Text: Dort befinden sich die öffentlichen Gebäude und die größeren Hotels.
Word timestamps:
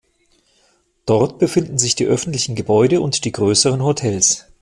Dort 1.05 1.37
befinden 1.37 1.77
sich 1.77 1.93
die 1.93 2.07
öffentlichen 2.07 2.55
Gebäude 2.55 3.01
und 3.01 3.23
die 3.23 3.31
größeren 3.31 3.83
Hotels. 3.83 4.45